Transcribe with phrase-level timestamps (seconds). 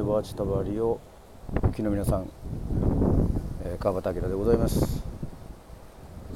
[0.00, 0.98] いバーチタバリを
[1.62, 2.26] おきの皆さん、
[3.64, 5.04] えー、川端明でございます。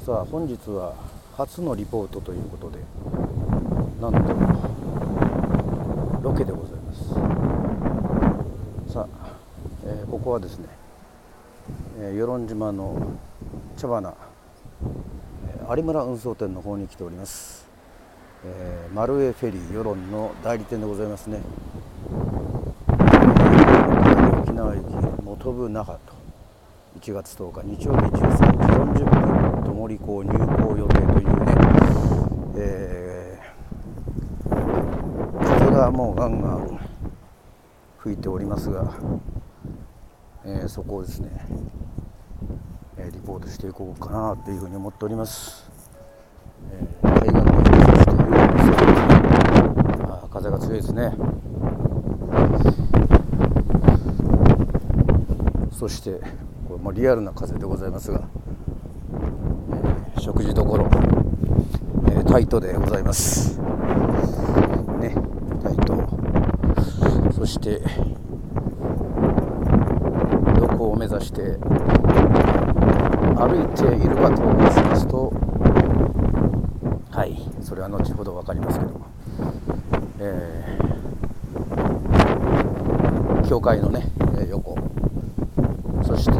[0.05, 0.93] さあ本日は
[1.35, 2.77] 初のリポートということで
[3.99, 4.19] なんと
[6.21, 7.09] ロケでございます。
[8.93, 9.15] さあ、
[9.85, 10.67] えー、ここはですね、
[11.99, 12.95] えー、与論島の
[13.77, 14.13] 茶花、
[15.59, 17.65] えー、有村運送店の方に来ております。
[18.45, 21.41] えー、マルエフェリー世論の代理店でございますね。
[24.55, 24.93] 沖縄行き
[25.25, 26.13] 本部那覇と
[27.01, 31.53] 1月10日日曜日13時40分ともり港入港予定というね、
[32.55, 36.79] えー、風がもうガンガン
[37.99, 38.93] 吹いておりますが、
[40.45, 41.29] えー、そこをですね
[42.97, 45.69] えリポートしていこうかなというふうに思っております。
[46.71, 47.55] えー、海岸の
[50.29, 51.13] 風が強いですね
[55.85, 56.19] そして
[56.67, 58.27] これもリアルな風でございますが、
[60.15, 60.89] えー、食事どころ、
[62.09, 63.59] えー、タイトでございます。
[64.99, 65.13] ね
[65.61, 65.93] タイト。
[67.31, 67.83] そして
[70.59, 71.41] どこを目指して
[73.35, 75.31] 歩いているかと申しますと
[77.11, 79.05] はいそれは後ほど分かりますけども
[80.17, 84.09] えー、教会のね
[84.49, 84.75] 横
[86.05, 86.31] そして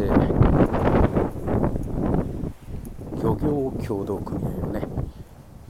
[3.20, 4.86] 漁業協同組合をね、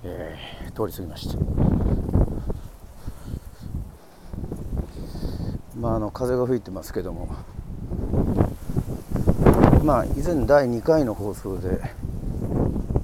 [0.05, 1.39] えー、通り過ぎました。
[5.79, 7.29] まああの風が吹いてますけども。
[9.87, 11.81] まあ以前第2回の放送で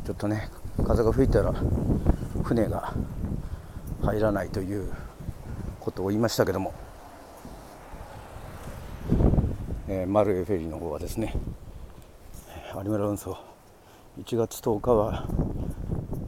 [0.05, 0.51] ちょっとね
[0.85, 1.55] 風が吹いたら
[2.43, 2.93] 船が
[4.03, 4.93] 入らないという
[5.79, 6.75] ことを言いましたけども、
[9.87, 11.37] えー、マルエフェリーの方はですね
[12.75, 13.52] 有村運送
[14.19, 15.27] 1月10日は、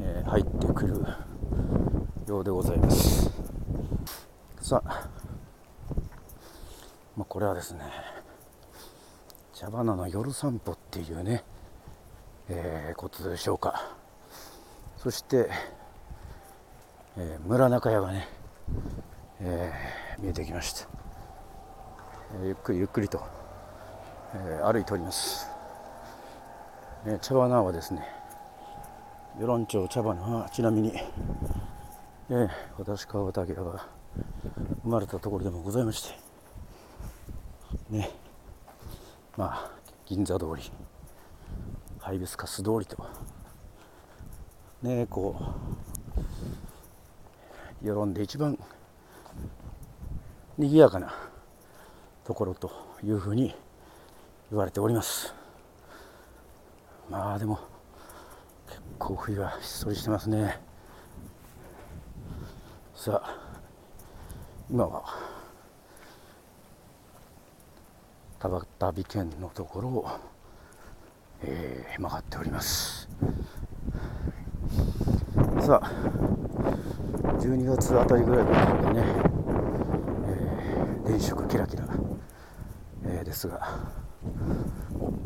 [0.01, 0.95] えー、入ってくる
[2.27, 3.31] ようでございます。
[4.61, 5.09] さあ、
[7.17, 7.81] まあ、これはですね
[9.53, 11.45] 茶花の夜散歩っていうね、
[12.49, 13.95] えー、ことでしょうか。
[14.97, 15.51] そして
[17.17, 18.27] えー、村中屋がね、
[19.41, 20.89] えー、見えてきました、
[22.41, 23.23] えー、ゆっくりゆっくりと、
[24.35, 25.49] え歩いております、
[27.07, 28.01] え茶花はですね。
[29.39, 30.95] 与論町茶花はちなみに、
[32.31, 32.49] え
[32.79, 33.87] 私川端明が
[34.83, 36.15] 生まれたところでもございまして。
[37.91, 38.11] ね。
[39.37, 39.71] まあ
[40.07, 40.63] 銀座通り。
[41.99, 42.97] ハイビスカス通りと。
[44.83, 45.37] ねこ
[47.83, 48.59] う世論で一番
[50.57, 51.15] 賑やかな
[52.25, 52.71] ところと
[53.03, 53.55] いうふうに
[54.51, 55.44] 言われております。
[57.11, 57.59] まあでも
[58.67, 60.59] 結構冬はひっそりしてますね。
[62.95, 63.39] さあ
[64.71, 65.05] 今は
[68.39, 70.09] 田端県のところを、
[71.43, 73.09] えー、曲がっております。
[75.61, 75.91] さあ
[77.39, 79.05] 12月あたりぐらいからね、
[80.27, 81.85] えー、電飾キラキラ、
[83.05, 83.79] えー、ですが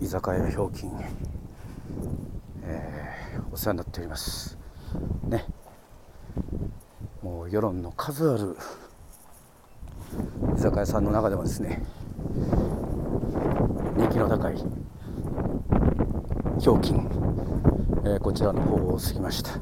[0.01, 0.91] 居酒屋ひょうきん、
[3.59, 4.57] 世話になっております。
[5.25, 5.45] ね。
[7.23, 8.57] もう世論の数ある
[10.57, 11.83] 居酒屋さんの中でもですね
[13.97, 14.57] 人気の高い
[16.61, 16.99] ひょうきん、
[18.05, 19.59] えー、こちらの方を過ぎました。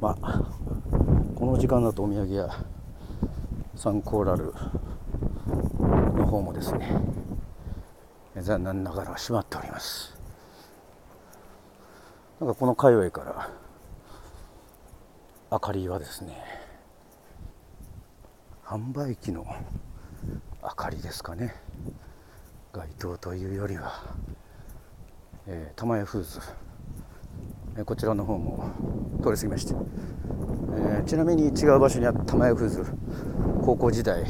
[0.00, 0.42] まあ
[1.34, 2.48] この時間だとお土産や
[3.74, 4.54] サンコーラル
[6.16, 6.88] の方もですね
[8.36, 10.17] 残念ながら閉まっております。
[12.40, 13.50] なんかこの界隈から
[15.50, 16.36] 明かりはですね
[18.64, 19.44] 販売機の
[20.62, 21.54] 明かりですかね
[22.72, 24.04] 街灯というよりは、
[25.48, 26.40] えー、玉屋フーズ。
[27.84, 28.70] こちらの方も
[29.22, 32.84] 通り過ぎました、えー、ちなみに違う場所にあった玉屋フーズ
[33.62, 34.24] 高校時代、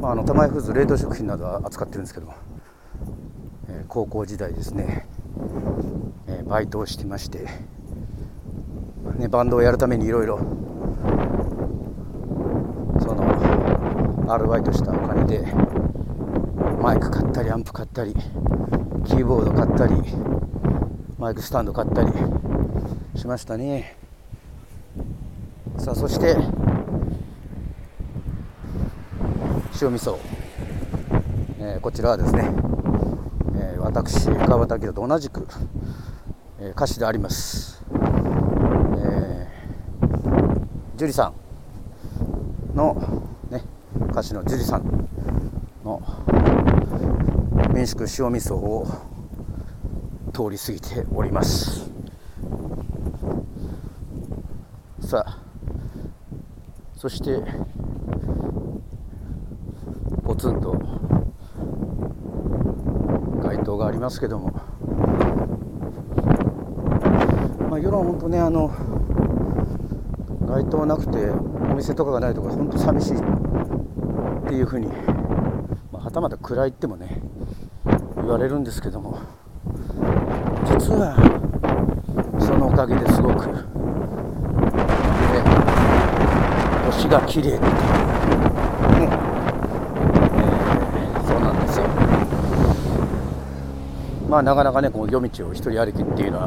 [0.00, 2.34] まあ、あの玉屋フーズ冷凍食品などは扱ってるんですけど、
[3.70, 5.07] えー、高校時代ですね、
[6.48, 7.46] バイトをしてまして、
[9.18, 10.38] ね、バンドをやるためにいろいろ
[13.00, 15.44] そのアルバイトしたお金で
[16.80, 18.14] マイク買ったりアンプ買ったり
[19.06, 19.94] キーボード買ったり
[21.18, 22.12] マイクスタンド買ったり
[23.16, 23.96] しましたね。
[25.78, 26.36] さあそして
[29.80, 30.16] 塩味噌、
[31.60, 32.50] えー、こちらはですね、
[33.54, 35.46] えー、私川端明と同じく、
[36.60, 41.32] え、歌手であります、えー、樹里さ
[42.74, 42.94] んの、
[43.50, 43.62] ね、
[44.10, 45.08] 歌手の樹里さん
[45.84, 46.02] の
[47.72, 48.86] 民宿塩味噌を
[50.32, 51.88] 通り過ぎております。
[55.00, 55.38] さあ
[56.96, 57.40] そして
[60.24, 60.72] ポツンと
[63.42, 64.52] 街灯がありますけども
[67.67, 68.68] まあ夜は本当ねあの
[70.46, 73.16] 街灯なくてお店とかがないとか本当寂しい。
[73.16, 73.20] っ
[74.50, 74.88] ていうふうに、
[75.92, 77.20] まあ、はたまた暗いってもね
[78.16, 79.18] 言われるんですけども。
[80.64, 81.14] 実は
[82.40, 83.52] そのおかげですごく、ね、
[86.86, 87.56] 星が綺麗。
[87.56, 87.70] ってね、
[90.34, 91.86] えー、そうなんですよ。
[94.28, 96.46] まあなかなかねこう夜道を一人歩きっていうのは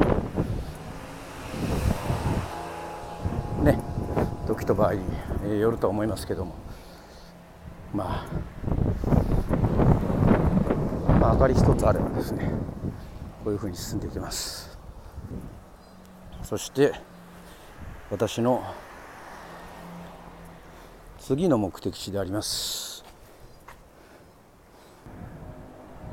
[3.64, 3.80] ね
[4.48, 6.56] 時と場合によると思いますけども。
[7.94, 8.26] まあ。
[11.20, 12.50] まあ明かり一つあればですね。
[13.44, 14.76] こういうふうに進んでいきます。
[16.42, 16.94] そして
[18.10, 18.64] 私の
[21.20, 23.06] 次の目的地であります。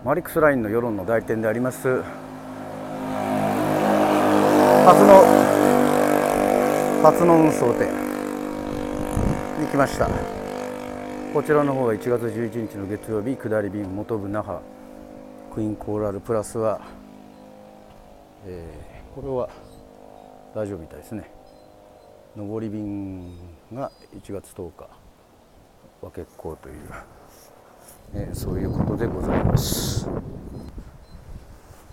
[0.04, 2.02] マリックスラインの世論の代理店であります。
[4.84, 5.24] 初の
[7.02, 8.07] 初の運送店。
[9.58, 10.08] に来ました。
[11.34, 14.60] こちらの方は1月11日の月曜日下り便元部那覇
[15.54, 16.80] クイーンコーラルプラスは
[18.46, 19.50] えー、これは
[20.54, 21.30] 大丈夫みたいですね。
[22.36, 23.36] 上り便
[23.74, 24.88] が1月10日
[26.00, 26.76] 和結構という、
[28.14, 30.08] えー、そういうことでございます。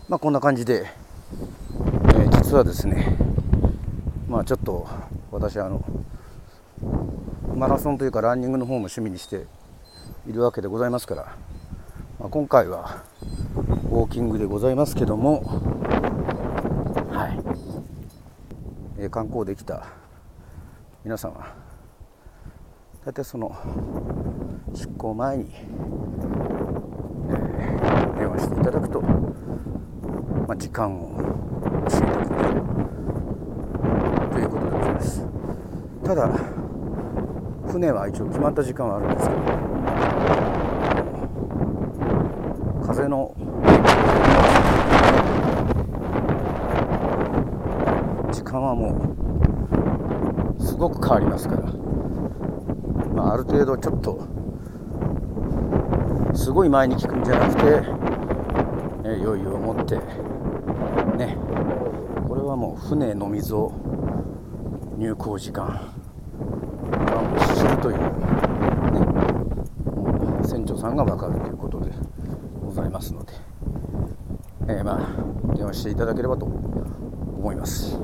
[0.08, 3.18] まあこんな感じで、えー、実はですね
[4.30, 4.88] まあちょっと
[5.32, 5.84] 私あの
[7.56, 9.46] マラソンというかランニングの方も趣味にして
[10.28, 11.36] いるわけでございますから、
[12.20, 13.04] まあ、今回は
[13.90, 15.76] ウォーキングでございますけども
[19.06, 19.86] え観光できた
[21.04, 21.54] 皆さんは
[23.06, 23.56] 大体その
[24.74, 31.18] 出航前に、えー、電話していただくと、まあ、時間を
[31.90, 32.62] 教えてくれる
[34.32, 35.22] ということでございます。
[36.04, 36.65] ただ
[37.76, 39.42] 船は一応決まった時間はあるんですけど。
[42.88, 43.36] 風の。
[48.32, 48.96] 時間はも
[50.58, 50.64] う。
[50.64, 51.64] すごく変わりますから、
[53.14, 54.26] まあ、ある程度ちょっと。
[56.34, 57.62] すごい前に聞くんじゃなくて、
[59.04, 59.98] え余裕を持って。
[61.18, 61.38] ね。
[62.26, 63.74] これはもう船の水を
[64.98, 65.95] 入港時間。
[67.56, 68.04] 知るという、ね、
[70.48, 71.92] 船長さんが分かるということで
[72.64, 73.34] ございますので、
[74.68, 77.98] えー、まあ電話していただければと思います。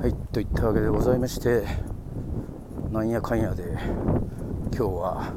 [0.00, 1.64] はいといったわけでございまして
[2.90, 3.62] なんやかんやで
[4.76, 5.32] 今日は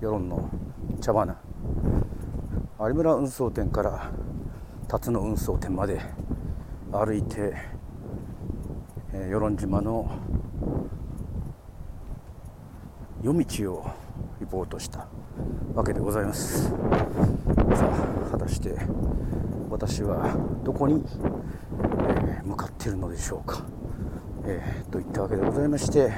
[0.00, 0.50] 世論の
[1.00, 1.36] 茶花
[2.80, 4.10] 有村運送店から
[4.88, 6.00] 辰野運送店まで
[6.92, 7.54] 歩いて、
[9.16, 10.10] え、与論島の
[13.22, 13.90] 夜道を
[14.40, 15.06] リポートした
[15.72, 16.74] わけでございますさ
[17.80, 18.76] あ果たして
[19.70, 21.04] 私はどこに
[22.44, 23.64] 向かっているのでしょうか。
[24.46, 26.12] えー、といったわけでございまして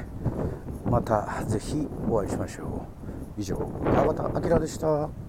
[0.84, 2.86] また是非お会いしましょ
[3.36, 3.40] う。
[3.40, 5.25] 以上川端明でした。